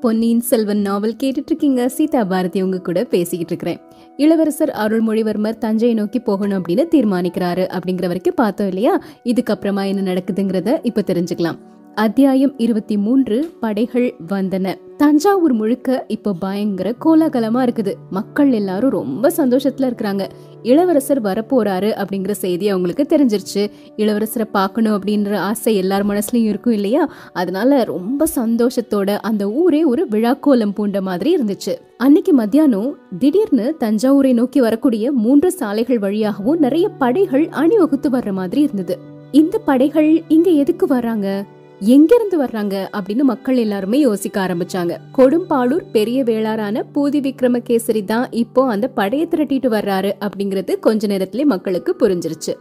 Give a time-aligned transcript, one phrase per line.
[0.00, 3.80] பொன்னியின் செல்வன் நாவல் கேட்டுட்டு இருக்கீங்க சீதா பாரதி உங்க கூட பேசிக்கிட்டு இருக்கிறேன்
[4.16, 9.02] இளவரசர் அருள்மொழிவர்மர் தஞ்சையை நோக்கி போகணும் அப்படின்னு தீர்மானிக்கிறாரு அப்படிங்கிற வரைக்கும் பார்த்தோம் இல்லையா?
[9.24, 11.58] இதுக்கப்புறமா என்ன நடக்குதுங்கிறத இப்ப தெரிஞ்சுக்கலாம்.
[11.98, 14.74] அத்தியாயம் இருபத்தி மூன்று படைகள் வந்தன.
[14.96, 17.94] தஞ்சாவூர் முழுக்க இப்போ பயங்கர கோலாகலமா இருக்குது.
[18.10, 20.28] மக்கள் எல்லாரும் ரொம்ப சந்தோஷத்துல இருக்கிறாங்க.
[20.62, 23.70] இளவரசர் வரப்போறாரு அப்படிங்கிற செய்தி அவங்களுக்கு தெரிஞ்சிருச்சு.
[23.96, 27.12] இளவரசரை பார்க்கணும் அப்படின்ற ஆசை எல்லார் மனசுலயும் இருக்கும் இல்லையா?
[27.32, 31.74] அதனால ரொம்ப சந்தோஷத்தோட அந்த ஊரே ஒரு விழாக்கோலம் பூண்ட மாதிரி இருந்துச்சு.
[31.96, 38.98] அன்னைக்கு மத்தியானம் திடீர்னு தஞ்சாவூரை நோக்கி வரக்கூடிய மூன்று சாலைகள் வழியாகவும் நிறைய படைகள் அணிவகுத்து வர்ற மாதிரி இருந்தது.
[39.32, 41.44] இந்த படைகள் இங்க எதுக்கு வர்றாங்க?
[41.80, 44.96] எங்கிருந்து வர்றாங்க அப்படின்னு மக்கள் எல்லாருமே யோசிக்க ஆரம்பிச்சாங்க.
[45.18, 51.96] கொடும்பாளூர் பெரிய வேளாரான பூதி விக்ரமகேசரி தான் இப்போ அந்த படையை திரட்டிட்டு வர்றாரு அப்படிங்கிறது கொஞ்ச நேரத்திலே மக்களுக்கு
[52.00, 52.54] புரிஞ்சிருச்சு.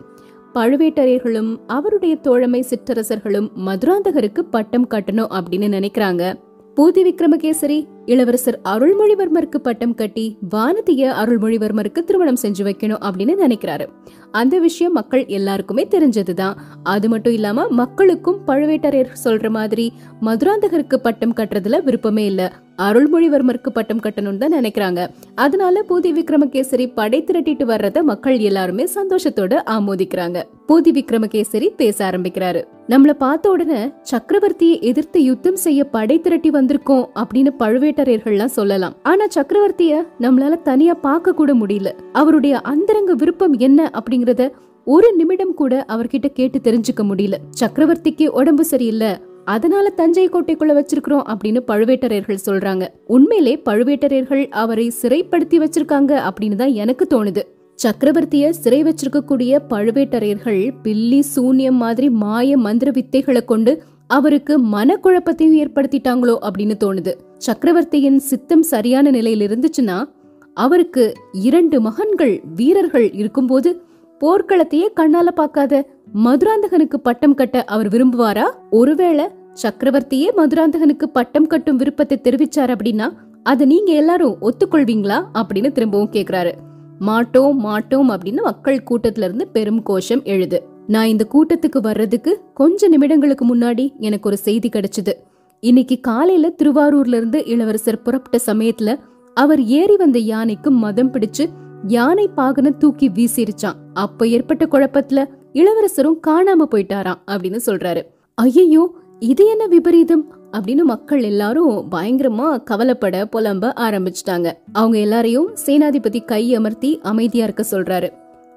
[0.53, 6.33] பழுவேட்டரையர்களும் அவருடைய தோழமை சிற்றரசர்களும் மதுராந்தகருக்கு பட்டம் கட்டணும் அப்படின்னு நினைக்கிறாங்க.
[6.75, 13.87] பூதி விக்ரமகேசரி இளவரசர் அருள்மொழிவர்மருக்கு பட்டம் கட்டி வானதிய அருள்மொழிவர்மருக்கு திருமணம் செஞ்சு வைக்கணும் அப்படின்னு நினைக்கிறாரு.
[14.31, 16.53] அந்த விஷயம் மக்கள் எல்லாருக்குமே தெரிஞ்சதுதான்.
[16.83, 22.51] அது மட்டும் இல்லாம மக்களுக்கும் பழுவேட்டரையர் சொல்ற மாதிரி மதுராந்தகருக்கு பட்டம் கட்டுறதுல விருப்பமே இல்ல.
[22.77, 25.07] அருள்மொழிவர்மருக்கு பட்டம் கட்டணும்னு தான் நினைக்கிறாங்க.
[25.35, 30.43] அதனால பூதி விக்ரமகேசரி படை திரட்டிட்டு வர்றத மக்கள் எல்லாருமே சந்தோஷத்தோட ஆமோதிக்கிறாங்க.
[30.67, 32.63] பூதி விக்ரமகேசரி பேச ஆரம்பிக்கிறாரு.
[32.87, 37.49] நம்மள பார்த்த உடனே சக்கரவர்த்தியை எதிர்த்து யுத்தம் செய்ய படை திரட்டி வந்திருக்கோம் அப்படின்னு
[37.97, 38.95] பழுவேட்டரையர்கள்லாம் சொல்லலாம்.
[39.03, 41.91] ஆனா சக்கரவர்த்திய நம்மளால தனியா பார்க்க கூட முடியல.
[42.11, 44.51] அவருடைய அந்தரங்க விருப்பம் என்ன அப்படிங்கறத
[44.85, 47.33] ஒரு நிமிடம் கூட அவர்கிட்ட கேட்டு தெரிஞ்சுக்க முடியல.
[47.59, 49.17] சக்கரவர்த்திக்கு உடம்பு சரியில்லை.
[49.45, 52.87] அதனால தஞ்சை கோட்டைக்குள்ள வச்சிருக்கிறோம் அப்படின்னு பழுவேட்டரையர்கள் சொல்றாங்க.
[53.07, 57.41] உண்மையிலே பழுவேட்டரையர்கள் அவரை சிறைப்படுத்தி வச்சிருக்காங்க அப்படின்னு தான் எனக்கு தோணுது.
[57.83, 66.75] சக்கரவர்த்திய சிறை வச்சிருக்கக்கூடிய பழுவேட்டரையர்கள் பில்லி சூன்யம் மாதிரி மாய மந்திர வித்தைகளை கொண்டு அவருக்கு மனக்குழப்பத்தையும் ஏற்படுத்திட்டாங்களோ அப்படின்னு
[66.83, 67.13] தோணுது.
[67.37, 70.09] சக்கரவர்த்தியின் சித்தம் சரியான நிலையில் இருந்துச்சுன்னா
[70.53, 73.81] அவருக்கு இரண்டு மகன்கள் வீரர்கள் இருக்கும்போது
[74.21, 78.43] போர்க்களத்தையே கண்ணால பார்க்காத மதுராந்தகனுக்கு பட்டம் கட்ட அவர் விரும்புவாரா?
[78.69, 79.25] ஒருவேளை
[79.61, 83.09] சக்கரவர்த்தியே மதுராந்தகனுக்கு பட்டம் கட்டும் விருப்பத்தை தெரிவிச்சார் அப்படின்னா
[83.43, 85.23] அது நீங்க எல்லாரும் ஒத்துக்கொள்வீங்களா?
[85.33, 86.51] அப்படின்னு திரும்பவும் கேக்குறாரு.
[86.99, 90.63] மாட்டோம் மாட்டோம் அப்படின்னு மக்கள் கூட்டத்துல இருந்து பெரும் கோஷம் எழுது.
[90.87, 95.13] நான் இந்த கூட்டத்துக்கு வர்றதுக்கு கொஞ்ச நிமிடங்களுக்கு முன்னாடி எனக்கு ஒரு செய்தி கிடைச்சது.
[95.59, 98.99] இன்னைக்கு காலையில திருவாரூர்ல இருந்து இளவரசர் புறப்பட்ட சமயத்துல
[99.33, 101.49] அவர் ஏறி வந்த யானைக்கு மதம் பிடிச்சு
[101.87, 108.01] யானை பாகன தூக்கி வீசிருச்சான் அப்ப ஏற்பட்ட குழப்பத்துல இளவரசரும் காணாம போயிட்டாராம் அப்படின்னு சொல்றாரு.
[108.35, 110.35] ஐயோ இது என்ன விபரீதம்?
[110.51, 114.51] அப்படின்னு மக்கள் எல்லாரும் பயங்கரமா கவலைப்பட புலம்ப ஆரம்பிச்சிட்டாங்க.
[114.73, 118.09] அவங்க எல்லாரையும் சேனாதிபதி கை அமர்த்தி அமைதியா இருக்க சொல்றாரு.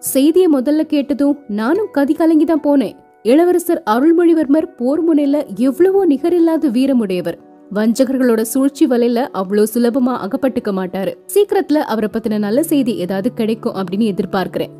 [0.02, 2.94] செய்திய முதல்ல கேட்டதும் நானும் கதி கலங்கி தான் போனேன்.
[3.22, 7.38] இளவரசர் அருள்மொழிவர்மர் போர் முனையில எவ்வளவோ நிகரில்லாத வீரமுடையவர்.
[7.74, 11.12] வஞ்சகர்களோட சூழ்ச்சி வலையில அவ்வளோ சுலபமா அகப்பட்டுக்க மாட்டாரு.
[11.34, 14.72] சீக்கிரத்துல அவரை பத்தின நல்ல செய்தி ஏதாவது கிடைக்கும் அப்படின்னு எதிர்பார்க்கிறேன்.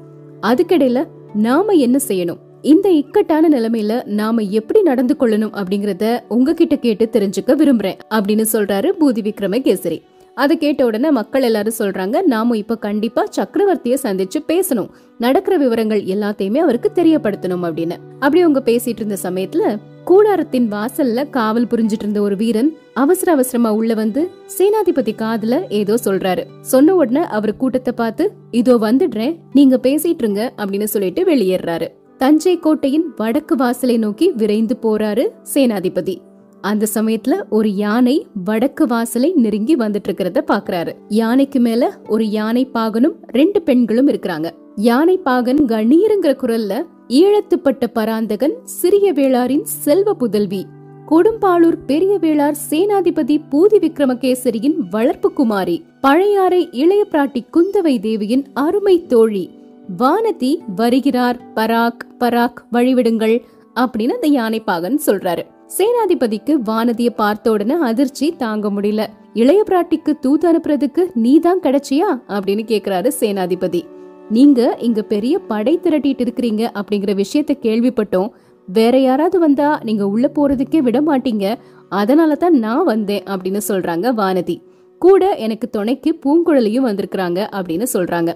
[0.42, 1.04] அதுக்கிடையில
[1.34, 2.41] நாம என்ன செய்யணும்?
[2.62, 9.22] இந்த இக்கட்டான நிலைமையில நாம எப்படி நடந்து கொள்ளணும் அப்படிங்கறத உங்ககிட்ட கேட்டு தெரிஞ்சுக்க விரும்புறேன் அப்படின்னு சொல்றாரு பூதி
[9.28, 10.03] விக்ரம கேசரி
[10.43, 14.91] அதை கேட்ட உடனே மக்கள் எல்லாரும் சொல்றாங்க நாமும் இப்ப கண்டிப்பா சக்கரவர்த்திய சந்திச்சு பேசணும்.
[15.19, 17.97] நடக்கிற விவரங்கள் எல்லாத்தையுமே அவருக்கு தெரியப்படுத்தணும் அப்படின்னு.
[18.19, 19.65] அப்படி அவங்க பேசிட்டு இருந்த சமயத்துல
[20.05, 24.23] கூடாரத்தின் வாசல்ல காவல் புரிஞ்சிட்டு இருந்த ஒரு வீரன் அவசர அவசரமா உள்ள வந்து
[24.59, 26.45] சேனாதிபதி காதுல ஏதோ சொல்றாரு.
[26.61, 31.89] சொன்ன உடனே அவர் கூட்டத்தை பார்த்து இதோ வந்துடுறேன் நீங்க பேசிட்டு இருங்க அப்படின்னு சொல்லிட்டு வெளியேறாரு.
[32.19, 36.17] தஞ்சை கோட்டையின் வடக்கு வாசலை நோக்கி விரைந்து போறாரு சேனாதிபதி.
[36.60, 40.93] அந்த சமயத்துல ஒரு யானை வடக்கு வாசலை நெருங்கி வந்துட்டு இருக்கிறத பாக்குறாரு.
[41.09, 44.50] யானைக்கு மேல ஒரு யானை பாகனும் ரெண்டு பெண்களும் இருக்கிறாங்க.
[44.76, 50.66] யானை பாகன் கணீருங்கிற குரல்ல ஈழத்துப்பட்ட பராந்தகன் சிறிய வேளாரின் செல்வ புதல்வி
[51.09, 59.50] கொடும்பாளூர் பெரிய வேளார் சேனாதிபதி பூதி விக்ரமகேசரியின் வளர்ப்பு குமாரி பழையாறை இளைய பிராட்டி குந்தவை தேவியின் அருமை தோழி
[59.98, 63.42] வானதி வருகிறார் பராக் பராக் வழிவிடுங்கள்
[63.81, 65.42] அப்படின்னு அந்த யானை பாகன் சொல்றாரு.
[65.78, 69.07] சேனாதிபதிக்கு வானதிய பார்த்த உடனே அதிர்ச்சி தாங்க முடியல.
[69.34, 72.09] இளைய பிராட்டிக்கு தூது அனுப்புறதுக்கு நீதான் கிடைச்சியா?
[72.28, 73.83] அப்படின்னு கேக்குறாரு சேனாதிபதி.
[74.31, 78.28] நீங்க இங்க பெரிய படை திரட்டிட்டு இருக்கிறீங்க அப்படிங்கிற விஷயத்த கேள்விப்பட்டோம்.
[78.67, 81.55] வேற யாராவது வந்தா நீங்க உள்ள போறதுக்கே விட மாட்டீங்க.
[81.89, 84.63] அதனால தான் நான் வந்தேன் அப்படின்னு சொல்றாங்க வானதி.
[84.99, 88.33] கூட எனக்கு துணைக்கு பூங்குழலியும் வந்திருக்கிறாங்க அப்படின்னு சொல்றாங்க.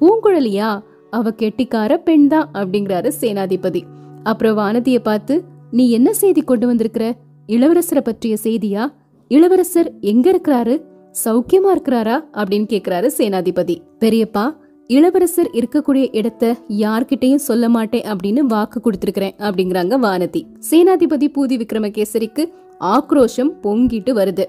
[0.00, 0.82] பூங்குழலியா?
[1.10, 3.82] அவ கெட்டிக்கார பெண் தான் அப்படிங்கிறாரு சேனாதிபதி.
[4.22, 7.14] அப்புறம் வானதிய பார்த்து நீ என்ன செய்தி கொண்டு வந்திருக்கிற?
[7.48, 8.92] இளவரசரை பற்றிய செய்தியா?
[9.28, 10.82] இளவரசர் எங்க இருக்கிறாரு?
[11.24, 12.24] சௌக்கியமா இருக்கிறாரா?
[12.32, 13.76] அப்படின்னு கேக்குறாரு சேனாதிபதி.
[14.00, 14.56] பெரியப்பா
[14.86, 20.44] இளவரசர் இருக்கக்கூடிய இடத்த யார்கிட்டயும் சொல்ல மாட்டேன் அப்படின்னு வாக்கு கொடுத்திருக்கிறேன் அப்படிங்கிறாங்க வானதி.
[20.70, 24.44] சேனாதிபதி பூதி விக்ரமகேசரிக்கு ஆக்ரோஷம் பொங்கிட்டு வருது.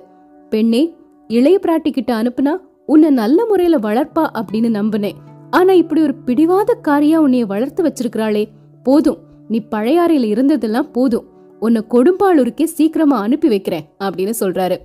[0.49, 0.95] பெண்ணே
[1.27, 5.17] இளைய பிராட்டி கிட்ட அனுப்புனா உன்னை நல்ல முறையில வளர்ப்பா அப்படின்னு நம்பினேன்.
[5.49, 8.45] ஆனா இப்படி ஒரு பிடிவாத காரியா உன்னைய வளர்த்து வச்சிருக்கிறாளே
[8.83, 9.24] போதும்.
[9.49, 11.25] நீ பழையாறையில இருந்ததெல்லாம் போதும்.
[11.59, 14.77] உன்னை கொடும்பாளூருக்கே சீக்கிரமா அனுப்பி வைக்கிறேன் அப்படின்னு சொல்றாரு.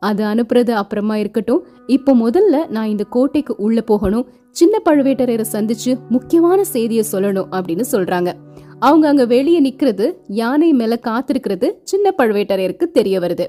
[0.00, 1.66] அது அனுப்புறது அப்புறமா இருக்கட்டும்.
[1.86, 4.26] இப்போ முதல்ல நான் இந்த கோட்டைக்கு உள்ள போகணும்.
[4.50, 8.32] சின்ன பழுவேட்டரையரை சந்திச்சு முக்கியமான செய்தியை சொல்லணும் அப்படின்னு சொல்றாங்க.
[8.78, 13.46] அவங்க அங்க வெளியே நிக்கிறது யானை மேல காத்திருக்கிறது சின்ன பழுவேட்டரையருக்கு தெரிய வருது.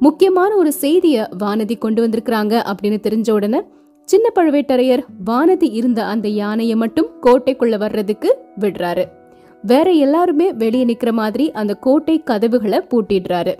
[0.00, 3.62] முக்கியமான ஒரு செய்திய வானதி கொண்டு வந்திருக்கிறாங்க அப்படின்னு தெரிஞ்ச உடனே
[4.04, 9.04] சின்ன பழுவேட்டரையர் வானதி இருந்த அந்த யானையை மட்டும் கோட்டைக்குள்ள வர்றதுக்கு விடுறாரு.
[9.62, 13.54] வேற எல்லாருமே வெளியே நிக்கிற மாதிரி அந்த கோட்டை கதவுகளை பூட்டிடுறாரு.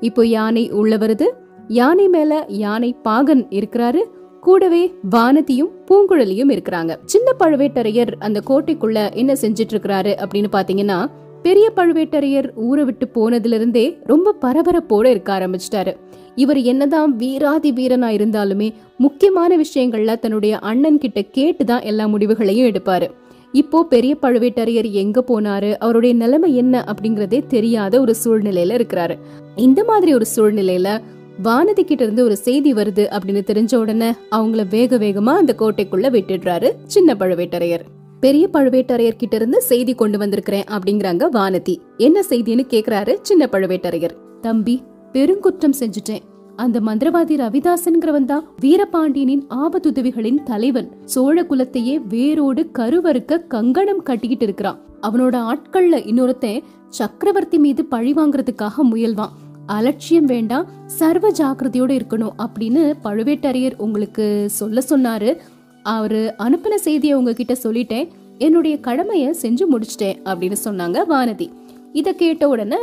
[0.00, 1.24] இப்போ யானை உள்ள வருது.
[1.68, 4.02] யானை மேல யானை பாகன் இருக்கிறாரு.
[4.40, 6.96] கூடவே வானதியும் பூங்குழலியும் இருக்கிறாங்க.
[7.04, 11.06] சின்ன பழுவேட்டரையர் அந்த கோட்டைக்குள்ள என்ன செஞ்சிட்டு இருக்கிறாரு அப்படின்னு பாத்தீங்கன்னா
[11.42, 15.96] பெரிய பழுவேட்டரையர் ஊரை விட்டு போனதுல இருந்தே ரொம்ப பரபரப்போட இருக்க ஆரம்பிச்சிட்டாரு.
[16.34, 23.10] இவர் என்னதான் வீராதி வீரனா இருந்தாலுமே முக்கியமான விஷயங்கள்ல தன்னுடைய அண்ணன் கிட்ட கேட்டுதான் எல்லா முடிவுகளையும் எடுப்பாரு.
[23.52, 25.76] இப்போ பெரிய பழுவேட்டரையர் எங்க போனாரு?
[25.76, 29.18] அவருடைய நிலைமை என்ன அப்படிங்கறதே தெரியாத ஒரு சூழ்நிலையில இருக்கிறாரு.
[29.56, 31.00] இந்த மாதிரி ஒரு சூழ்நிலையில
[31.42, 36.70] வானதி கிட்ட இருந்து ஒரு செய்தி வருது அப்படின்னு தெரிஞ்ச உடனே அவங்கள வேக வேகமா அந்த கோட்டைக்குள்ள விட்டுடுறாரு
[36.84, 37.84] சின்ன பழுவேட்டரையர்.
[38.20, 41.76] பெரிய பழுவேட்டரையர் கிட்ட இருந்து செய்தி கொண்டு வந்திருக்கிறேன் அப்படிங்கிறாங்க வானதி.
[41.96, 44.16] என்ன செய்தின்னு கேக்குறாரு சின்ன பழுவேட்டரையர்.
[44.40, 44.82] தம்பி
[45.12, 46.22] பெருங்குற்றம் செஞ்சுட்டேன்.
[46.62, 50.88] அந்த மந்திரவாதி ரவிதாசன்கிறவன் தான் வீரபாண்டியனின் ஆபத்துதவிகளின் தலைவன்.
[51.04, 54.78] சோழ குலத்தையே வேரோடு கருவறுக்க கங்கணம் கட்டிக்கிட்டு இருக்கிறான்.
[55.02, 59.32] அவனோட ஆட்கள்ல இன்னொருத்தன் சக்கரவர்த்தி மீது பழி வாங்குறதுக்காக முயல்வான்.
[59.66, 65.36] அலட்சியம் வேண்டாம் சர்வ ஜாக்கிரதையோட இருக்கணும் அப்படின்னு பழுவேட்டரையர் உங்களுக்கு சொல்ல சொன்னாரு.
[65.82, 68.08] அவரு அனுப்பின செய்தியை உங்ககிட்ட சொல்லிட்டேன்.
[68.38, 71.48] என்னுடைய கடமையை செஞ்சு முடிச்சிட்டேன் அப்படின்னு சொன்னாங்க வானதி.
[71.92, 72.76] இதை கேட்ட உடனே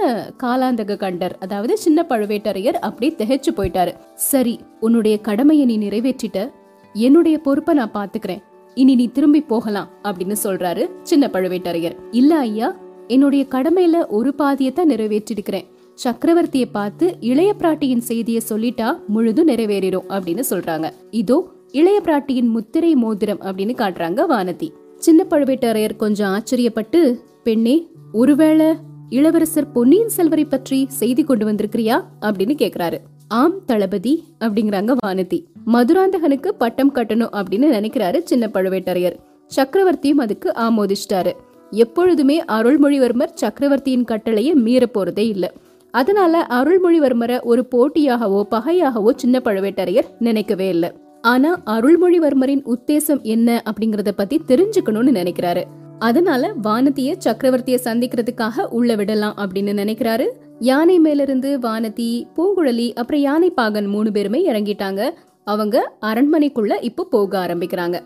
[0.43, 3.93] காலாந்தக கண்டர் அதாவது சின்ன பழுவேட்டரையர் அப்படி திகைச்சு போயிட்டாரு.
[4.15, 6.51] சரி உன்னுடைய கடமையை நீ நிறைவேற்றிட்ட
[6.93, 8.41] என்னுடைய பொறுப்பை நான் பாத்துக்கிறேன்
[8.75, 11.95] இனி நீ திரும்பி போகலாம் அப்படின்னு சொல்றாரு சின்ன பழுவேட்டரையர்.
[12.11, 12.75] இல்ல ஐயா
[13.07, 15.67] என்னுடைய கடமையில ஒரு பாதியத்தான் நிறைவேற்றிருக்கிறேன்.
[16.03, 20.89] சக்கரவர்த்திய பார்த்து இளைய பிராட்டியின் செய்தியை சொல்லிட்டா முழுதும் நிறைவேறிடும் அப்படின்னு சொல்றாங்க.
[21.11, 24.69] இதோ இளைய பிராட்டியின் முத்திரை மோதிரம் அப்படின்னு காட்டுறாங்க வானதி.
[24.95, 27.01] சின்ன பழுவேட்டரையர் கொஞ்சம் ஆச்சரியப்பட்டு
[27.43, 28.67] பெண்ணே ஒருவேளை
[29.09, 32.03] இளவரசர் பொன்னியின் செல்வரை பற்றி செய்தி கொண்டு வந்திருக்கிறியா?
[32.21, 32.97] அப்படின்னு கேக்குறாரு.
[33.27, 35.43] ஆம் தளபதி அப்படிங்கிறாங்க வானதி.
[35.67, 39.15] மதுராந்தகனுக்கு பட்டம் கட்டணும் அப்படின்னு நினைக்கிறாரு சின்ன பழுவேட்டரையர்.
[39.55, 41.31] சக்கரவர்த்தியும் அதுக்கு ஆமோதிச்சிட்டாரு.
[41.69, 45.53] எப்பொழுதுமே அருள்மொழிவர்மர் சக்கரவர்த்தியின் கட்டளையை மீற போறதே இல்ல.
[45.91, 50.93] அதனால அருள்மொழிவர்மரை ஒரு போட்டியாகவோ பகையாகவோ சின்ன பழுவேட்டரையர் நினைக்கவே இல்ல.
[51.21, 55.63] ஆனா அருள்மொழிவர்மரின் உத்தேசம் என்ன அப்படிங்கறத பத்தி தெரிஞ்சுக்கணும்னு நினைக்கிறாரு.
[55.99, 60.27] அதனால வானதிய சக்கரவர்த்திய சந்திக்கிறதுக்காக உள்ள விடலாம் அப்படின்னு நினைக்கிறாரு.
[60.59, 65.09] யானை மேல இருந்து வானதி பூங்குழலி அப்புறம் யானை பாகன் மூணு பேருமே இறங்கிட்டாங்க.
[65.43, 67.99] அவங்க அரண்மனைக்குள்ள இப்போ போக ஆரம்பிக்கிறாங்க.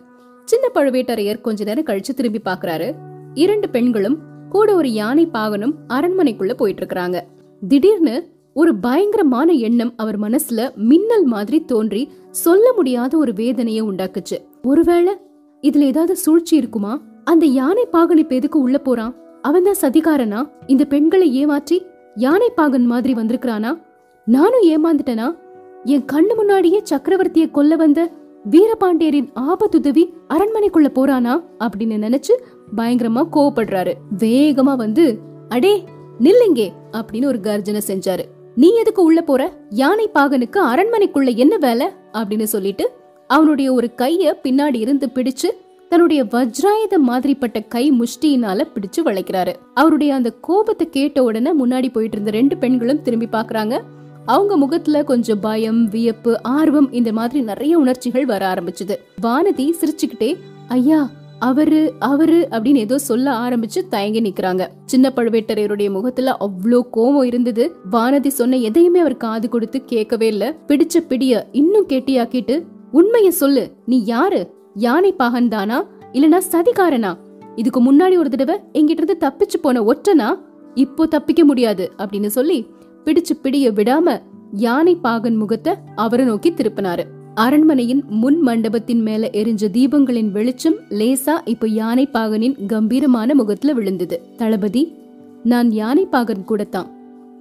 [0.45, 2.93] சின்ன பழுவேட்டரையர் கொஞ்ச நேரம் கழிச்சு திரும்பி பாக்குறாரு
[3.33, 4.17] இரண்டு பெண்களும்
[4.49, 7.27] கூட ஒரு யானை பாகனும் அரண்மனைக்குள்ள போயிட்டு இருக்காங்க
[7.67, 8.15] திடீர்னு
[8.53, 14.37] ஒரு பயங்கரமான எண்ணம் அவர் மனசுல மின்னல் மாதிரி தோன்றி சொல்ல முடியாத ஒரு வேதனையை உண்டாக்குச்சு.
[14.63, 15.13] ஒருவேளை
[15.61, 16.93] இதுல ஏதாவது சூழ்ச்சி இருக்குமா?
[17.23, 19.15] அந்த யானை பாகன் இப்ப எதுக்கு உள்ள போறான்.
[19.41, 20.49] அவன் தான் சதிகாரனா?
[20.67, 21.85] இந்த பெண்களை ஏமாற்றி
[22.15, 23.81] யானை பாகன் மாதிரி வந்திருக்கிறானா?
[24.25, 25.35] நானும் ஏமாந்துட்டனா?
[25.83, 28.11] என் கண்ணு முன்னாடியே சக்கரவர்த்திய கொல்ல வந்த
[28.49, 31.43] வீரபாண்டியரின் ஆபத்துதவி அரண்மனைக்குள்ள போறானா?
[31.59, 32.33] அப்படின்னு நினைச்சு
[32.77, 33.93] பயங்கரமா கோவப்படுறாரு.
[34.17, 35.17] வேகமா வந்து
[35.49, 35.83] அடே
[36.19, 38.23] நில்லுங்கே அப்படின்னு ஒரு கர்ஜனை செஞ்சாரு.
[38.55, 39.51] நீ எதுக்கு உள்ள போற?
[39.69, 41.87] யானை பாகனுக்கு அரண்மனைக்குள்ள என்ன வேலை?
[42.13, 42.91] அப்படின்னு சொல்லிட்டு
[43.27, 45.49] அவனுடைய ஒரு கைய பின்னாடி இருந்து பிடிச்சு
[45.93, 49.53] தன்னுடைய வஜ்ராயுத மாதிரிப்பட்ட கை முஷ்டியினால பிடிச்சு வளைக்கிறாரு.
[49.73, 53.79] அவருடைய அந்த கோபத்தை கேட்ட உடனே முன்னாடி போயிட்டு இருந்த ரெண்டு பெண்களும் திரும்பி பாக்குறாங்க.
[54.25, 58.95] அவங்க முகத்துல கொஞ்சம் பயம் வியப்பு ஆர்வம் இந்த மாதிரி நிறைய உணர்ச்சிகள் வர ஆரம்பிச்சது.
[59.21, 61.09] வானதி சிரிச்சுக்கிட்டே ஐயா
[61.39, 64.67] அவரு அவரு அப்படின்னு ஏதோ சொல்ல ஆரம்பிச்சு தயங்கி நிக்கிறாங்க.
[64.85, 67.75] சின்ன பழுவேட்டரையருடைய முகத்துல அவ்வளோ கோபம் இருந்தது.
[67.91, 70.55] வானதி சொன்ன எதையுமே அவர் காது கொடுத்து கேட்கவே இல்ல.
[70.67, 74.52] பிடிச்ச பிடிய இன்னும் கெட்டியாக்கிட்டு உண்மைய சொல்லு நீ யாரு?
[74.75, 77.17] யானை பாகன் தானா இல்லனா சதிகாரனா?
[77.55, 80.39] இதுக்கு முன்னாடி ஒரு தடவை எங்கிட்ட இருந்து தப்பிச்சு போன ஒற்றனா?
[80.73, 82.67] இப்போ தப்பிக்க முடியாது அப்படின்னு சொல்லி
[83.05, 87.03] பிடிச்சு பிடிய விடாம யானை பாகன் முகத்தை அவரை நோக்கி திருப்பினாரு.
[87.35, 94.21] அரண்மனையின் முன் மண்டபத்தின் மேல எரிஞ்ச தீபங்களின் வெளிச்சம் லேசா இப்ப யானை பாகனின் கம்பீரமான முகத்துல விழுந்தது.
[94.37, 94.95] தளபதி
[95.43, 96.91] நான் யானை பாகன் கூடத்தான்.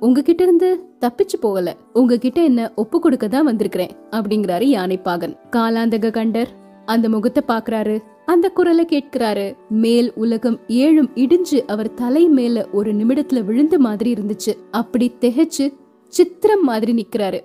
[0.00, 1.76] உங்ககிட்ட இருந்து தப்பிச்சு போகல.
[1.92, 5.36] உங்ககிட்ட என்ன ஒப்பு கொடுக்க தான் வந்திருக்கிறேன் அப்படிங்கிறாரு யானை பாகன்.
[5.56, 9.56] காலாந்தக கண்டர் அந்த முகத்தை பாக்குறாரு அந்த குரலை கேட்கிறாரு.
[9.68, 14.52] மேல் உலகம் ஏழும் இடிஞ்சு அவர் தலை மேல ஒரு நிமிடத்துல விழுந்த மாதிரி இருந்துச்சு.
[14.70, 15.72] அப்படி திகைச்சு
[16.08, 17.40] சித்திரம் மாதிரி நிக்கிறாரு.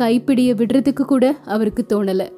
[0.00, 2.28] கைப்பிடிய விடுறதுக்கு கூட அவருக்கு தோணல.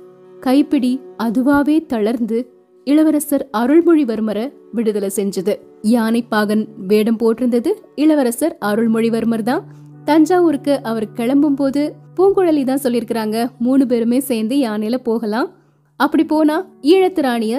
[0.41, 2.53] கைப்பிடி அதுவாவே தளர்ந்து
[2.85, 5.57] இளவரசர் அருள்மொழிவர்மரை விடுதலை செஞ்சது.
[5.83, 9.65] யானைப்பாகன் வேடம் போட்டிருந்தது இளவரசர் அருள்மொழிவர்மர் தான்
[10.05, 13.51] தஞ்சாவூருக்கு அவர் கிளம்பும் போது பூங்குழலி தான் சொல்லியிருக்கிறாங்க.
[13.59, 15.51] மூணு பேருமே சேர்ந்து யானையில போகலாம்.
[16.05, 17.55] அப்படி போனா ஈழத்திராணிய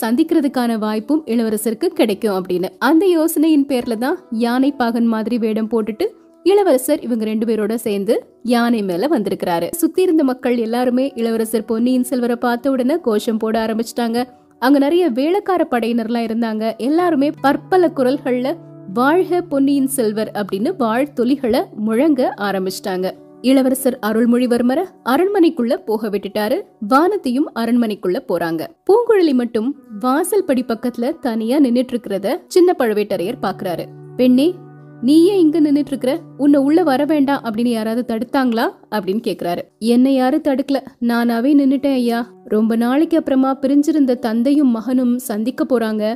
[0.00, 2.68] சந்திக்கிறதுக்கான வாய்ப்பும் இளவரசருக்கு கிடைக்கும் அப்படின்னு.
[2.78, 6.06] அந்த யோசனையின் பேர்ல தான் யானை பாகன் மாதிரி வேடம் போட்டுட்டு
[6.42, 9.68] இளவரசர் இவங்க ரெண்டு பேரோட சேர்ந்து யானை மேல வந்திருக்கிறாரு.
[9.72, 14.20] சுத்தி இருந்த மக்கள் எல்லாருமே இளவரசர் பொன்னியின் செல்வரை பார்த்த உடனே கோஷம் போட ஆரம்பிச்சிட்டாங்க.
[14.58, 16.64] அங்க நிறைய வேளக்கார படையினர்லாம் இருந்தாங்க.
[16.76, 18.56] எல்லாருமே பற்பல குரல்கள்ல
[18.94, 23.08] வாழ்க பொன்னியின் செல்வர் அப்படின்னு வாழ்த்தொலிகளை முழங்க ஆரம்பிச்சிட்டாங்க.
[23.42, 26.62] இளவரசர் அருள்மொழிவர்மர அரண்மனைக்குள்ள போக விட்டுட்டாரு.
[26.80, 28.66] வானத்தையும் அரண்மனைக்குள்ள போறாங்க.
[28.84, 33.84] பூங்குழலி மட்டும் வாசல் படி பக்கத்துல தனியா நின்னுட்டு இருக்கிறத சின்ன பழுவேட்டரையர் பாக்குறாரு.
[34.16, 34.54] பெண்ணே
[35.02, 38.70] நீயே இங்க நின்னுட்டு இருக்கிற உன்னை உள்ள வர வேண்டாம் அப்படின்னு யாராவது தடுத்தாங்களா?
[38.90, 39.58] அப்படின்னு கேக்குறாரு.
[39.78, 40.80] என்னை யாரும் தடுக்கல.
[41.00, 42.32] நானாவே நின்னுட்டேன் ஐயா.
[42.44, 46.14] ரொம்ப நாளைக்கு அப்புறமா பிரிஞ்சிருந்த தந்தையும் மகனும் சந்திக்க போறாங்க.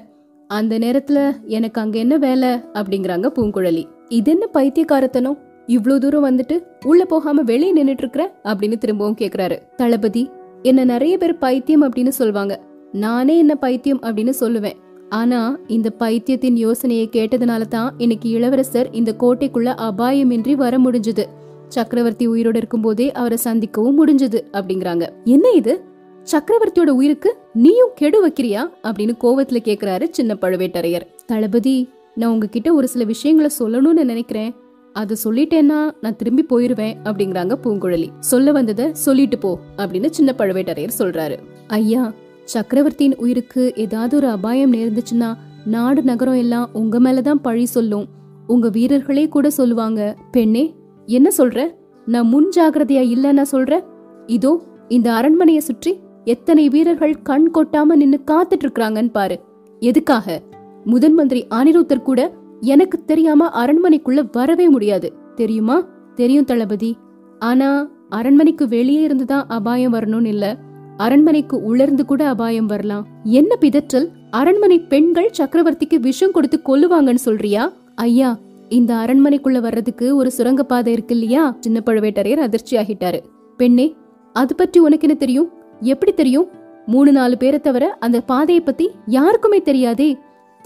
[0.49, 2.49] அந்த நேரத்துல எனக்கு அங்க என்ன வேலை?
[2.49, 3.85] அப்படிங்கிறாங்க பூங்குழலி.
[4.09, 5.44] இது என்ன பைத்தியக்காரத்தனம்?
[5.67, 9.59] இவ்ளோ தூரம் வந்துட்டு உள்ள போகாம வெளியே நின்னுட்டு இருக்கிற அப்படின்னு திரும்பவும் கேக்குறாரு.
[9.77, 10.31] தளபதி
[10.63, 12.61] என்ன நிறைய பேர் பைத்தியம் அப்படின்னு சொல்லுவாங்க
[12.93, 14.77] நானே என்ன பைத்தியம் அப்படின்னு சொல்லுவேன்.
[15.09, 21.25] ஆனா இந்த பைத்தியத்தின் யோசனையை கேட்டதுனால தான் இன்னைக்கு இளவரசர் இந்த கோட்டைக்குள்ள அபாயமின்றி வர முடிஞ்சது.
[21.69, 25.09] சக்கரவர்த்தி உயிரோட இருக்கும்போதே அவரை சந்திக்கவும் முடிஞ்சது அப்படிங்கிறாங்க.
[25.25, 25.85] என்ன இது?
[26.33, 28.71] சக்கரவர்த்தியோட உயிருக்கு நீயும் கெடு வைக்கிறியா?
[28.83, 31.07] அப்படின்னு கோவத்துல கேக்குறாரு சின்ன பழுவேட்டரையர்.
[31.27, 34.55] தளபதி நான் உங்ககிட்ட ஒரு சில விஷயங்களை சொல்லணும்னு நினைக்கிறேன்.
[34.95, 38.09] அது சொல்லிட்டேன்னா நான் திரும்பி போயிருவேன் அப்படிங்கிறாங்க பூங்குழலி.
[38.21, 41.37] சொல்ல வந்ததை சொல்லிட்டு போ அப்படின்னு சின்ன பழுவேட்டரையர் சொல்றாரு.
[41.67, 42.13] ஐயா
[42.45, 45.31] சக்கரவர்த்தியின் உயிருக்கு ஏதாவது ஒரு அபாயம் நேர்ந்துச்சுன்னா
[45.65, 48.07] நாடு நகரம் எல்லாம் உங்க மேலதான் பழி சொல்லும்.
[48.47, 50.75] உங்க வீரர்களே கூட சொல்லுவாங்க பெண்ணே
[51.07, 51.67] என்ன சொல்ற?
[52.07, 53.85] நான் முன் ஜாகிரதையா இல்லைன்னா சொல்ற?
[54.27, 59.41] இதோ இந்த அரண்மனைய சுற்றி எத்தனை வீரர்கள் கண் கொட்டாம நின்னு காத்துட்டு இருக்காங்கன்னு பாரு.
[59.81, 60.43] எதுக்காக?
[60.85, 62.21] முதன் மந்திரி அனிருத்தர் கூட
[62.65, 65.13] எனக்கு தெரியாம அரண்மனைக்குள்ள வரவே முடியாது.
[65.35, 65.77] தெரியுமா?
[66.15, 66.97] தெரியும் தளபதி.
[67.39, 70.57] ஆனா அரண்மனைக்கு வெளியே இருந்துதான் அபாயம் வரணும்னு இல்ல.
[70.97, 73.07] அரண்மனைக்கு உளர்ந்து கூட அபாயம் வரலாம்.
[73.25, 74.09] என்ன பிதற்றல்?
[74.31, 77.73] அரண்மனை பெண்கள் சக்கரவர்த்திக்கு விஷம் கொடுத்து கொல்லுவாங்கன்னு சொல்றியா?
[77.95, 81.57] ஐயா இந்த அரண்மனைக்குள்ள வர்றதுக்கு ஒரு சுரங்கப்பாதை இருக்கு இல்லையா?
[81.61, 83.21] சின்ன பழுவேட்டரையர் அதிர்ச்சி ஆகிட்டாரு.
[83.57, 83.95] பெண்ணே
[84.33, 85.51] அது பற்றி உனக்கு என்ன தெரியும்?
[85.81, 86.49] எப்படி தெரியும்?
[86.87, 90.17] மூணு நாலு பேரை தவிர அந்த பாதையை பத்தி யாருக்குமே தெரியாதே.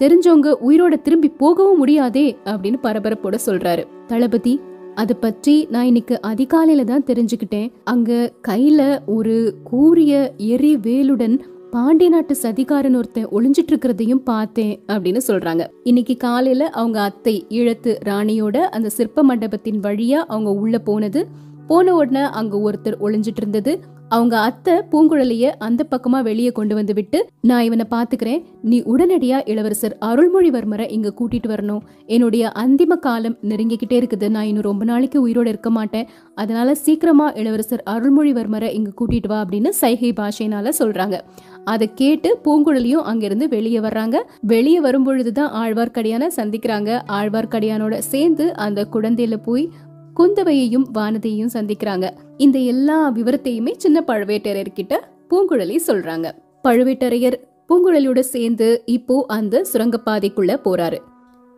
[0.01, 3.83] தெரிஞ்சவங்க உயிரோட திரும்பி போகவும் முடியாதே அப்படின்னு பரபரப்போட சொல்றாரு.
[4.07, 4.59] தளபதி
[4.95, 7.71] அது பற்றி நான் இன்னைக்கு அதிகாலையில தான் தெரிஞ்சுக்கிட்டேன்.
[7.83, 11.39] அங்க கையில ஒரு கூரிய எரி வேலுடன்
[11.71, 15.65] பாண்டிய நாட்டு சதிகாரன் ஒருத்தன் ஒளிஞ்சிட்டு இருக்கிறதையும் பார்த்தேன் அப்படின்னு சொல்றாங்க.
[15.83, 21.27] இன்னைக்கு காலையில அவங்க அத்தை ஈழத்து ராணியோட அந்த சிற்ப மண்டபத்தின் வழியா அவங்க உள்ள போனது.
[21.67, 23.79] போன உடனே அங்க ஒருத்தர் ஒளிஞ்சிட்டு இருந்தது.
[24.09, 28.43] அவங்க அத்தை பூங்குழலிய அந்த பக்கமா வெளியே கொண்டு வந்து விட்டு நான் இவனை பாத்துக்கிறேன்.
[28.61, 31.79] நீ உடனடியா இளவரசர் அருள்மொழிவர்மரை இங்க கூட்டிட்டு வரணும்.
[32.05, 34.29] என்னுடைய அந்திம காலம் நெருங்கிக்கிட்டே இருக்குது.
[34.29, 36.07] நான் இன்னும் ரொம்ப நாளைக்கு உயிரோட இருக்க மாட்டேன்.
[36.35, 41.19] அதனால சீக்கிரமா இளவரசர் அருள்மொழிவர்மரை இங்க கூட்டிட்டு வா அப்படின்னு சைகை பாஷைனால சொல்றாங்க.
[41.63, 44.15] அதை கேட்டு பூங்குழலியும் அங்கிருந்து வெளியே வர்றாங்க.
[44.41, 47.01] வெளியே வரும்பொழுதுதான் ஆழ்வார்க்கடியான சந்திக்கிறாங்க.
[47.11, 49.69] ஆழ்வார்க்கடியானோட சேர்ந்து அந்த குழந்தையில போய்
[50.15, 52.09] குந்தவையையும் வானதியையும் சந்திக்கிறாங்க.
[52.37, 56.31] இந்த எல்லா விவரத்தையுமே சின்ன பழுவேட்டரையர் கிட்ட பூங்குழலி சொல்றாங்க.
[56.67, 57.37] பழுவேட்டரையர்
[57.67, 60.97] பூங்குழலியோட சேர்ந்து இப்போ அந்த சுரங்கப்பாதைக்குள்ள போறாரு.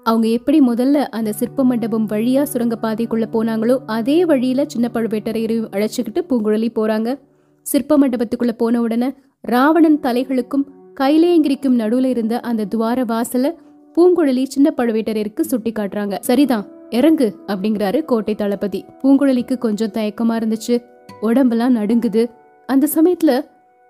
[0.04, 6.70] அவங்க எப்படி முதல்ல அந்த சிற்ப மண்டபம் வழியா சுரங்கப்பாதைக்குள்ள போனாங்களோ அதே வழியில சின்ன பழுவேட்டரையரையும் அழைச்சுக்கிட்டு பூங்குழலி
[6.76, 7.20] போறாங்க.
[7.62, 10.66] சிற்ப மண்டபத்துக்குள்ள போன உடனே ராவணன் தலைகளுக்கும்
[11.00, 13.56] கைலேங்கிரிக்கும் நடுவுல இருந்த அந்த துவார வாசல
[13.98, 18.86] பூங்குழலி சின்ன பழுவேட்டரையருக்கு சுட்டி காட்டுறாங்க சரிதான் இறங்கு அப்படிங்கிறாரு கோட்டை தளபதி.
[19.04, 20.76] பூங்குழலிக்கு கொஞ்சம் தயக்கமா இருந்துச்சு.
[21.22, 22.24] உடம்பெல்லாம் நடுங்குது.
[22.66, 23.32] அந்த சமயத்துல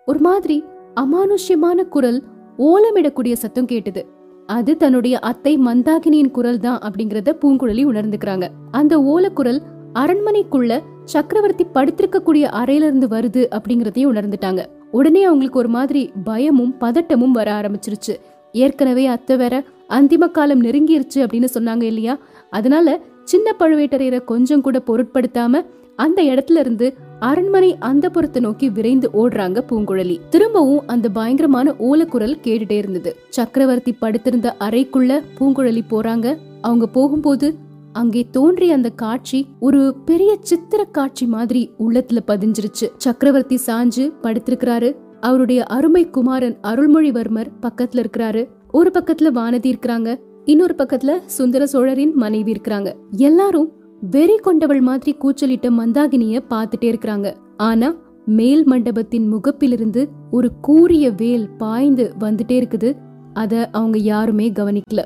[0.05, 0.63] ஒரு மாதிரி
[0.95, 2.23] அமானுஷ்யமான குரல்
[2.57, 4.01] ஓலமிடக்கூடிய சத்தம் கேட்டது.
[4.45, 8.47] அது தன்னுடைய அத்தை மந்தாகினியின் குரல் தான் அப்படிங்கறத பூங்குழலி உணர்ந்துக்கிறாங்க.
[8.71, 9.61] அந்த ஓலக்குரல்
[9.93, 14.63] அரண்மனைக்குள்ள சக்கரவர்த்தி படுத்திருக்கக்கூடிய அறையில இருந்து வருது அப்படிங்கறதையும் உணர்ந்துட்டாங்க.
[14.91, 18.15] உடனே அவங்களுக்கு ஒரு மாதிரி பயமும் பதட்டமும் வர ஆரம்பிச்சிருச்சு.
[18.51, 22.17] ஏற்கனவே அத்தை வேற அந்திம காலம் நெருங்கிருச்சு அப்படின்னு சொன்னாங்க இல்லையா?
[22.51, 25.65] அதனால சின்ன பழுவேட்டரையரை கொஞ்சம் கூட பொருட்படுத்தாம
[25.95, 30.19] அந்த இடத்துல இருந்து அரண்மனை அந்த புறத்தை நோக்கி விரைந்து ஓடுறாங்க பூங்குழலி.
[30.29, 33.15] திரும்பவும் அந்த பயங்கரமான ஓலக்குரல் கேட்டுட்டே இருந்தது.
[33.29, 36.37] சக்கரவர்த்தி படுத்திருந்த அறைக்குள்ள பூங்குழலி போறாங்க.
[36.61, 37.55] அவங்க போகும்போது
[37.93, 42.87] அங்கே தோன்றிய அந்த காட்சி ஒரு பெரிய சித்திர காட்சி மாதிரி உள்ளத்துல பதிஞ்சிருச்சு.
[42.97, 44.95] சக்கரவர்த்தி சாஞ்சு படுத்திருக்கிறாரு.
[45.19, 48.49] அவருடைய அருமை குமாரன் அருள்மொழிவர்மர் பக்கத்துல இருக்கிறாரு.
[48.71, 50.19] ஒரு பக்கத்துல வானதி இருக்கிறாங்க.
[50.45, 52.93] இன்னொரு பக்கத்துல சுந்தர சோழரின் மனைவி இருக்கிறாங்க.
[53.09, 53.71] எல்லாரும்
[54.09, 57.33] வெறி கொண்டவள் மாதிரி கூச்சலிட்ட மந்தாகினிய பார்த்துட்டே இருக்கிறாங்க.
[57.57, 57.95] ஆனா
[58.25, 62.95] மேல் மண்டபத்தின் முகப்பிலிருந்து ஒரு கூரிய வேல் பாய்ந்து வந்துட்டே இருக்குது.
[63.33, 65.03] அத அவங்க யாருமே கவனிக்கல.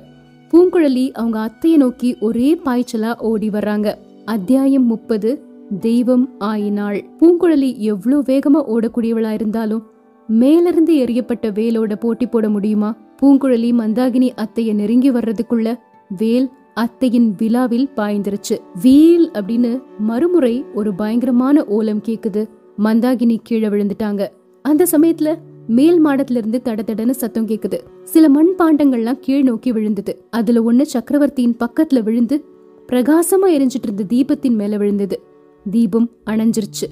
[0.49, 3.93] பூங்குழலி அவங்க அத்தைய நோக்கி ஒரே பாய்ச்சலா ஓடி வர்றாங்க.
[4.25, 5.43] அத்தியாயம் முப்பது
[5.79, 7.05] தெய்வம் ஆயினாள்.
[7.19, 9.83] பூங்குழலி எவ்வளவு வேகமா ஓடக்கூடியவளா இருந்தாலும்
[10.27, 12.95] மேலிருந்து எரியப்பட்ட வேலோட போட்டி போட முடியுமா?
[13.21, 15.79] பூங்குழலி மந்தாகினி அத்தைய நெருங்கி வர்றதுக்குள்ள
[16.17, 18.59] வேல் அத்தையின் விழாவில் பாய்ந்துருச்சு.
[18.81, 22.49] வீல் அப்படின்னு மறுமுறை ஒரு பயங்கரமான ஓலம் கேக்குது.
[22.83, 24.27] மந்தாகினி கீழே விழுந்துட்டாங்க.
[24.61, 27.79] அந்த சமயத்துல மேல் மாடத்துல இருந்து தட தடன்னு சத்தம் கேக்குது.
[28.03, 30.25] சில மண் பாண்டங்கள்லாம் கீழ் நோக்கி விழுந்தது.
[30.29, 32.45] அதுல ஒண்ணு சக்கரவர்த்தியின் பக்கத்துல விழுந்து
[32.87, 35.21] பிரகாசமா எரிஞ்சிட்டு இருந்த தீபத்தின் மேல விழுந்தது.
[35.69, 36.87] தீபம் அணைஞ்சிருச்சு.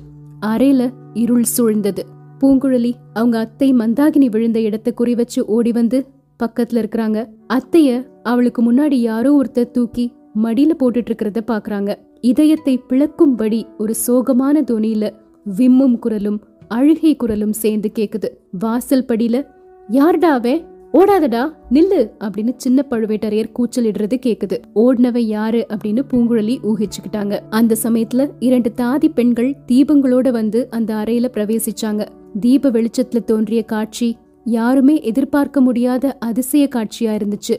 [0.45, 1.99] அறையில இருள் சூழ்ந்தது.
[2.43, 6.07] பூங்குழலி அவங்க அத்தை மந்தாகினி விழுந்த இடத்தை குறி வச்சு ஓடி வந்து
[6.43, 7.19] பக்கத்துல இருக்கிறாங்க.
[7.53, 7.89] அத்தைய
[8.23, 10.05] அவளுக்கு முன்னாடி யாரோ ஒருத்தர் தூக்கி
[10.43, 11.91] மடியில போட்டுட்டு இருக்கிறத பாக்குறாங்க.
[12.21, 15.11] இதயத்தை பிளக்கும்படி ஒரு சோகமான தொனியில
[15.57, 18.29] விம்மும் குரலும் அழுகை குரலும் சேர்ந்து கேக்குது.
[18.59, 19.45] வாசல் படியில
[19.89, 20.55] யார்டாவே
[20.93, 24.57] ஓடாதடா நில்லு அப்படின்னு சின்ன பழுவேட்டரையர் கூச்சலிடுறது கேக்குது.
[24.75, 27.39] ஓடினவை யாரு அப்படின்னு பூங்குழலி ஊகிச்சுக்கிட்டாங்க.
[27.49, 32.07] அந்த சமயத்துல இரண்டு தாதி பெண்கள் தீபங்களோட வந்து அந்த அறையில பிரவேசிச்சாங்க.
[32.39, 37.55] தீப வெளிச்சத்துல தோன்றிய காட்சி யாருமே எதிர்பார்க்க முடியாத அதிசய காட்சியா இருந்துச்சு.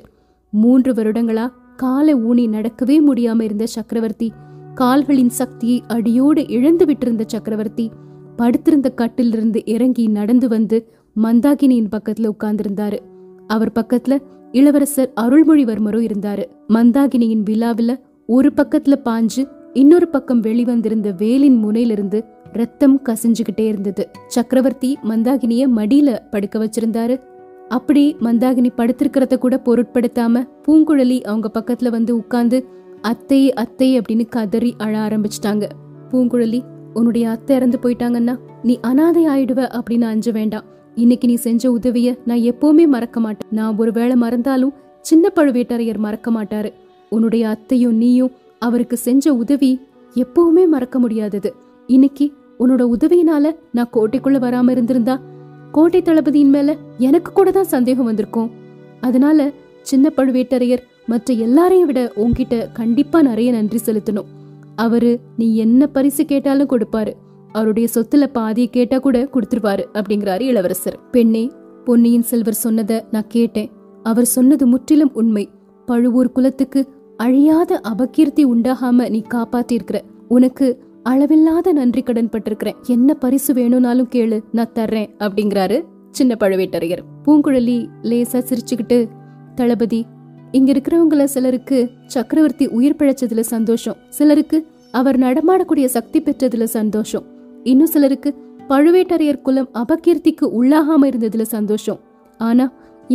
[0.50, 4.32] மூன்று வருடங்களா காலை ஊனி நடக்கவே முடியாம இருந்த சக்கரவர்த்தி
[4.74, 7.90] கால்களின் சக்தியை அடியோடு இழந்து விட்டிருந்த சக்கரவர்த்தி
[8.36, 10.88] படுத்திருந்த கட்டிலிருந்து இறங்கி நடந்து வந்து
[11.22, 12.98] மந்தாகினியின் பக்கத்துல உட்கார்ந்திருந்தாரு.
[13.46, 14.18] அவர் பக்கத்துல
[14.52, 16.44] இளவரசர் அருள்மொழிவர்மரும் இருந்தாரு.
[16.68, 24.08] மந்தாகினியின் விழாவில ஒரு பக்கத்துல பாஞ்சு இன்னொரு பக்கம் வெளிவந்திருந்த வேலின் முனையிலிருந்து ரத்தம் கசிஞ்சுகிட்டே இருந்தது.
[24.26, 27.20] சக்கரவர்த்தி மந்தாகினிய மடியில படுக்க வச்சிருந்தாரு.
[27.68, 32.66] அப்படி மந்தாகினி படுத்திருக்கிறத கூட பொருட்படுத்தாம பூங்குழலி அவங்க பக்கத்துல வந்து உட்கார்ந்து
[33.00, 35.68] அத்தை அத்தை அப்படின்னு கதறி அழ ஆரம்பிச்சிட்டாங்க.
[36.10, 36.60] பூங்குழலி
[36.94, 40.64] உன்னுடைய அத்தை இறந்து போயிட்டாங்கன்னா நீ அனாதை ஆயிடுவ அப்படின்னு அஞ்ச வேண்டாம்.
[40.94, 43.48] இன்னைக்கு நீ செஞ்ச உதவிய நான் எப்பவுமே மறக்க மாட்டேன்.
[43.50, 46.72] நான் ஒருவேளை மறந்தாலும் சின்ன பழுவேட்டரையர் மறக்க மாட்டாரு.
[47.08, 49.80] உன்னுடைய அத்தையும் நீயும் அவருக்கு செஞ்ச உதவி
[50.14, 51.54] எப்பவுமே மறக்க முடியாதது.
[51.86, 55.20] இன்னைக்கு உன்னோட உதவியினால நான் கோட்டைக்குள்ள வராம இருந்திருந்தா
[55.72, 58.50] கோட்டை தளபதியின் மேல எனக்கு கூட தான் சந்தேகம் வந்திருக்கும்.
[59.00, 59.50] அதனால
[59.82, 64.30] சின்ன பழுவேட்டரையர் மற்ற எல்லாரையும் விட உன்கிட்ட கண்டிப்பா நிறைய நன்றி செலுத்தணும்.
[64.76, 67.12] அவரு நீ என்ன பரிசு கேட்டாலும் கொடுப்பாரு.
[67.54, 70.98] அவருடைய சொத்துல பாதியை கேட்டா கூட கொடுத்துருவாரு அப்படிங்கிறாரு இளவரசர்.
[71.10, 71.50] பெண்ணே
[71.84, 73.70] பொன்னியின் செல்வர் சொன்னத நான் கேட்டேன்.
[74.02, 75.44] அவர் சொன்னது முற்றிலும் உண்மை.
[75.86, 76.80] பழுவூர் குலத்துக்கு
[77.16, 79.98] அழியாத அபகீர்த்தி உண்டாகாம நீ காப்பாத்திருக்கிற.
[80.28, 80.66] உனக்கு
[81.02, 85.78] அளவில்லாத நன்றி கடன் பட்டிருக்கிறேன் என்ன பரிசு வேணும்னாலும் கேளு நான் தர்றேன் அப்படிங்கிறாரு
[86.10, 87.02] சின்ன பழுவேட்டரையர்.
[87.24, 88.98] பூங்குழலி லேசா சிரிச்சுக்கிட்டு
[89.54, 90.00] தளபதி
[90.50, 93.96] இங்க இருக்கிறவங்கள சிலருக்கு சக்கரவர்த்தி உயிர் பிழைச்சதுல சந்தோஷம்.
[94.08, 94.58] சிலருக்கு
[94.92, 97.24] அவர் நடமாடக்கூடிய சக்தி பெற்றதுல சந்தோஷம்.
[97.70, 98.30] இன்னும் சிலருக்கு
[98.70, 102.00] பழுவேட்டரையர் குலம் அபகீர்த்திக்கு உள்ளாகாம இருந்ததுல சந்தோஷம்.
[102.40, 102.64] ஆனா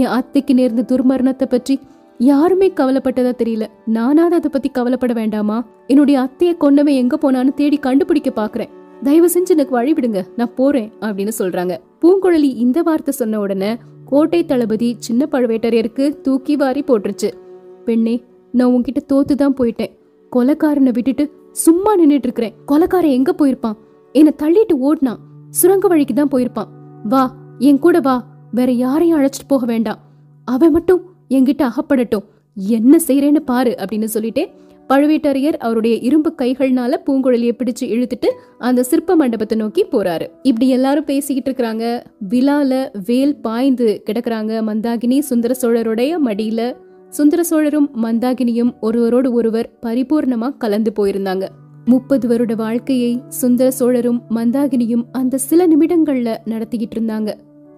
[0.01, 1.75] என் அத்தைக்கு நேர்ந்த துர்மரணத்தை பற்றி
[2.19, 3.65] யாருமே கவலைப்பட்டதா தெரியல.
[3.97, 5.57] நானாவது அதை பத்தி கவலைப்பட வேண்டாமா?
[5.87, 8.71] என்னுடைய அத்தையை கொண்டவன் எங்க போனான்னு தேடி கண்டுபிடிக்க பாக்குறேன்.
[9.03, 11.75] தயவு செஞ்சு எனக்கு வழி விடுங்க நான் போறேன் அப்படின்னு சொல்றாங்க.
[12.01, 13.71] பூங்குழலி இந்த வார்த்தை சொன்ன உடனே
[14.05, 17.29] கோட்டை தளபதி சின்ன பழுவேட்டரையருக்கு தூக்கி வாரி போட்டுருச்சு.
[17.85, 18.15] பெண்ணே
[18.51, 19.93] நான் உன்கிட்ட தோத்து தான் போயிட்டேன்.
[20.31, 21.25] கொலக்காரனை விட்டுட்டு
[21.65, 22.57] சும்மா நின்னுட்டு இருக்கிறேன்.
[22.71, 23.77] கொலக்காரன் எங்க போயிருப்பான்?
[24.13, 25.19] என்னை தள்ளிட்டு ஓடினான்
[25.49, 26.67] சுரங்க வழிக்கு தான் போயிருப்பான்.
[27.03, 28.27] வா என் கூட வா.
[28.51, 29.99] வேற யாரையும் அழைச்சிட்டு போக வேண்டாம்.
[30.45, 32.23] அவன் மட்டும் என்கிட்ட அகப்படட்டும்.
[32.55, 34.51] என்ன செய்யறேன்னு பாரு அப்படின்னு சொல்லிட்டே
[34.89, 40.27] பழுவேட்டரையர் அவருடைய இரும்பு கைகள்னால பூங்குழலியை பிடிச்சு இழுத்துட்டு அந்த சிற்ப மண்டபத்தை நோக்கி போறாரு.
[40.41, 42.03] இப்படி எல்லாரும் பேசிக்கிட்டு இருக்கிறாங்க.
[42.29, 46.75] விழால வேல் பாய்ந்து கிடக்குறாங்க மந்தாகினி சுந்தர சோழருடைய மடியில.
[47.09, 51.47] சுந்தர சோழரும் மந்தாகினியும் ஒருவரோடு ஒருவர் பரிபூர்ணமா கலந்து போயிருந்தாங்க.
[51.89, 57.29] முப்பது வருட வாழ்க்கையை சுந்தர சோழரும் மந்தாகினியும் அந்த சில நிமிடங்கள்ல நடத்திக்கிட்டு இருந்தாங்க.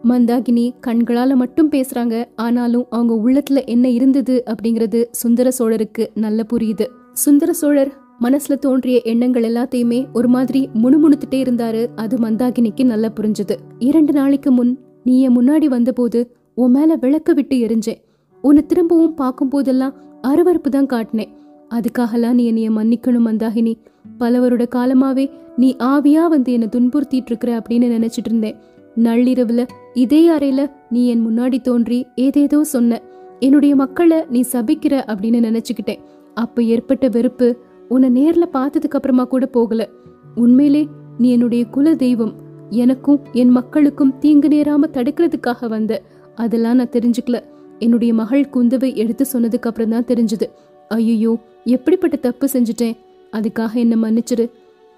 [0.04, 2.26] மந்தாகினி கண்களால மட்டும் பேசுறாங்க.
[2.36, 6.86] ஆனாலும் அவங்க உள்ளத்துல என்ன இருந்தது அப்படிங்கறது சுந்தர சோழருக்கு நல்ல புரியுது.
[7.14, 11.88] சுந்தர சோழர் மனசுல தோன்றிய எண்ணங்கள் எல்லாத்தையுமே ஒரு மாதிரி முணுமுணுத்துட்டே இருந்தாரு.
[11.96, 13.58] அது மந்தாகினிக்கு நல்லா புரிஞ்சது.
[13.80, 18.02] இரண்டு நாளைக்கு முன் நீ என் முன்னாடி வந்தபோது உன் மேல விளக்க விட்டு எரிஞ்சேன்.
[18.42, 19.96] உன்னை திரும்பவும் பார்க்கும் போதெல்லாம்
[20.28, 21.32] அருவறுப்பு தான் காட்டினேன்.
[21.70, 23.74] அதுக்காகலாம் நீ என்னைய மன்னிக்கணும் மந்தாகினி.
[24.18, 28.58] பல வருட காலமாவே நீ ஆவியா வந்து என்னை துன்புறுத்திட்டு இருக்கிற அப்படின்னு நினைச்சிட்டு இருந்தேன்
[28.98, 33.02] நள்ளிரவுல இதே அறையில நீ என் முன்னாடி தோன்றி ஏதேதோ சொன்ன.
[33.40, 36.00] என்னுடைய மக்களை நீ சபிக்கிற அப்படின்னு நினைச்சுக்கிட்டேன்.
[36.34, 37.58] அப்ப ஏற்பட்ட வெறுப்பு
[37.90, 39.90] உன்னை நேர்ல பார்த்ததுக்கு அப்புறமா கூட போகல.
[40.36, 40.88] உண்மையிலே
[41.18, 42.34] நீ என்னுடைய குல தெய்வம்.
[42.70, 46.02] எனக்கும் என் மக்களுக்கும் தீங்கு நேராம தடுக்கிறதுக்காக வந்த.
[46.36, 47.40] அதெல்லாம் நான் தெரிஞ்சுக்கல.
[47.80, 50.50] என்னுடைய மகள் குந்தவை எடுத்து சொன்னதுக்கு அப்புறம் தான் தெரிஞ்சது.
[50.88, 52.98] ஐயோ எப்படிப்பட்ட தப்பு செஞ்சுட்டேன்?
[53.32, 54.52] அதுக்காக என்ன மன்னிச்சிடு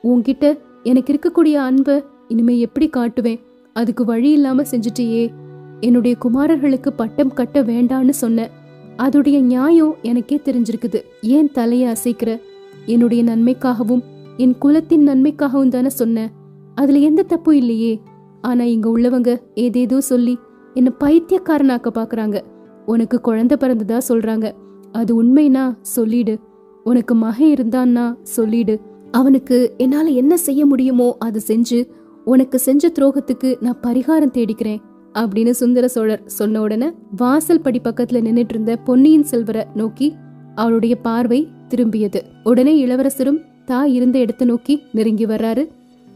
[0.04, 3.41] உன்கிட்ட எனக்கு இருக்கக்கூடிய அன்பை இனிமே எப்படி காட்டுவேன்?
[3.74, 5.32] அதுக்கு வழி இல்லாம செஞ்சுட்டியே.
[5.80, 8.50] என்னுடைய குமாரர்களுக்கு பட்டம் கட்ட வேண்டான்னு சொன்ன.
[8.98, 11.02] அதோடைய நியாயம் எனக்கே தெரிஞ்சிருக்குது.
[11.22, 12.41] ஏன் தலையை அசைக்கிற?
[12.86, 14.04] என்னுடைய நன்மைக்காகவும்
[14.38, 16.30] என் குலத்தின் நன்மைக்காகவும் தானே சொன்ன.
[16.76, 18.02] அதுல எந்த தப்பும் இல்லையே.
[18.41, 20.38] ஆனா இங்க உள்ளவங்க ஏதேதோ சொல்லி
[20.74, 22.41] என்ன பைத்தியக்காரனாக்க பாக்குறாங்க.
[22.86, 24.52] உனக்கு குழந்தை பிறந்ததா சொல்றாங்க.
[24.91, 26.39] அது உண்மைனா சொல்லிடு.
[26.84, 28.80] உனக்கு மகன் இருந்தான்னா சொல்லிடு.
[29.12, 31.88] அவனுக்கு என்னால என்ன செய்ய முடியுமோ அதை செஞ்சு
[32.26, 34.82] உனக்கு செஞ்ச துரோகத்துக்கு நான் பரிகாரம் தேடிக்கிறேன்
[35.13, 40.15] அப்படின்னு சுந்தர சோழர் சொன்ன உடனே வாசல் படி பக்கத்துல நின்னுட்டு இருந்த பொன்னியின் செல்வரை நோக்கி
[40.56, 42.22] அவளுடைய பார்வை திரும்பியது.
[42.43, 45.63] உடனே இளவரசரும் தாய் இருந்த இடத்தை நோக்கி நெருங்கி வர்றாரு.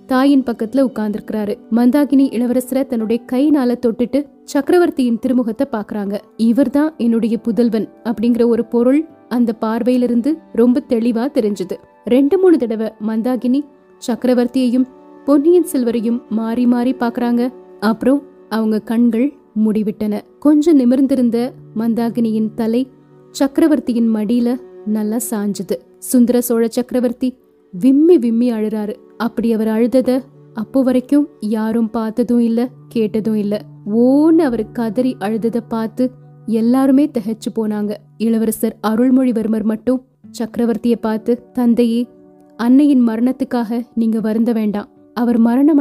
[0.07, 1.53] தாயின் பக்கத்துல உட்கார்ந்துருக்கிறாரு.
[1.71, 9.53] மந்தாகினி இளவரசரை தன்னுடைய கைனால தொட்டுட்டு சக்கரவர்த்தியின் திருமுகத்தை பாக்குறாங்க இவர்தான் என்னுடைய புதல்வன் அப்படிங்கிற ஒரு பொருள் அந்த
[9.61, 11.75] பார்வையிலிருந்து ரொம்ப தெளிவா தெரிஞ்சது.
[12.05, 13.61] ரெண்டு மூணு தடவை மந்தாகினி
[14.07, 14.85] சக்கரவர்த்தியையும்
[15.25, 19.33] பொன்னியின் செல்வரையும் மாறி மாறி பாக்குறாங்க அப்புறம் அவங்க கண்கள்
[19.65, 20.21] முடிவிட்டன.
[20.39, 22.87] கொஞ்சம் நிமிர்ந்திருந்த மந்தாகினியின் தலை
[23.31, 25.75] சக்கரவர்த்தியின் மடியில நல்லா சாஞ்சது.
[25.97, 27.29] சுந்தர சோழ சக்கரவர்த்தி
[27.71, 28.95] விம்மி விம்மி அழுறாரு.
[29.17, 33.61] அப்படி அவர் அழுதத அப்போ வரைக்கும் யாரும் பார்த்ததும் இல்ல கேட்டதும் இல்ல.
[33.95, 36.11] ஓன்னு அவர் கதறி அழுதத பார்த்து
[36.45, 37.93] எல்லாருமே திகைச்சு போனாங்க.
[38.17, 40.05] இளவரசர் அருள்மொழிவர்மர் மட்டும்
[40.37, 42.07] சக்கரவர்த்தியை பார்த்து தந்தையே
[42.55, 44.89] அன்னையின் மரணத்துக்காக நீங்க வருந்த வேண்டாம்.
[45.13, 45.79] அவர் மரணம்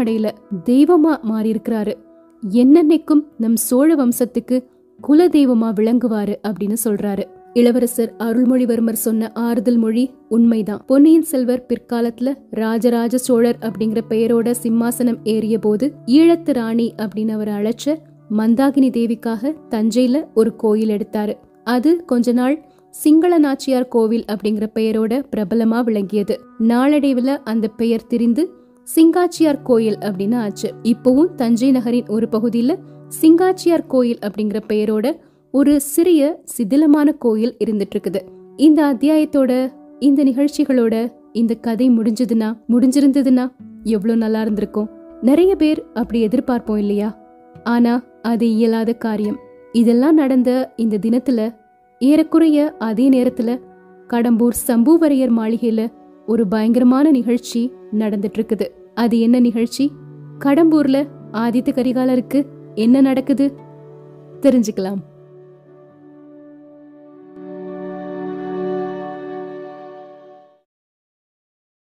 [0.65, 1.95] தெய்வமா மாறியிருக்கிறாரு.
[2.43, 4.67] என்னன்னைக்கும் நம் சோழ வம்சத்துக்கு
[5.01, 7.25] குல தெய்வமா விளங்குவாரு அப்படின்னு சொல்றாரு.
[7.57, 10.83] இளவரசர் அருள்மொழிவர்மர் சொன்ன ஆறுதல் மொழி உண்மைதான்.
[10.87, 17.97] பொன்னியின் செல்வர் பிற்காலத்துல ராஜராஜ சோழர் அப்படிங்கிற பெயரோட சிம்மாசனம் ஏறிய போது ஈழத்து ராணி அப்படின்னு அவர் அழைச்ச
[18.31, 21.35] மந்தாகினி தேவிக்காக தஞ்சையில ஒரு கோயில் எடுத்தாரு.
[21.65, 26.41] அது கொஞ்ச நாள் சிங்கள நாச்சியார் கோவில் அப்படிங்கிற பெயரோட பிரபலமா விளங்கியது.
[26.61, 28.51] நாளடைவுல அந்த பெயர் திரிந்து
[28.97, 30.73] சிங்காச்சியார் கோயில் அப்படின்னு ஆச்சு.
[30.83, 32.79] இப்பவும் தஞ்சை நகரின் ஒரு பகுதியில
[33.21, 35.13] சிங்காச்சியார் கோயில் அப்படிங்கிற பெயரோட
[35.51, 38.21] ஒரு சிறிய சிதிலமான கோயில் இருந்துட்டு இருக்குது
[38.57, 44.89] இந்த அத்தியாயத்தோட இந்த நிகழ்ச்சிகளோட இந்த கதை முடிஞ்சதுன்னா முடிஞ்சிருந்ததுன்னா எவ்வளவு நல்லா இருந்திருக்கும்.
[45.23, 47.19] நிறைய பேர் அப்படி எதிர்பார்ப்போம் இல்லையா?
[47.65, 49.39] ஆனா அது இயலாத காரியம்.
[49.73, 51.55] இதெல்லாம் நடந்த இந்த தினத்துல
[51.99, 53.61] ஏறக்குறைய அதே நேரத்துல
[54.09, 55.93] கடம்பூர் சம்புவரையர் மாளிகையில
[56.27, 59.91] ஒரு பயங்கரமான நிகழ்ச்சி நடந்துட்டு இருக்குது அது என்ன நிகழ்ச்சி?
[60.45, 63.53] கடம்பூர்ல ஆதித்த கரிகாலருக்கு என்ன நடக்குது?
[64.41, 65.01] தெரிஞ்சுக்கலாம்.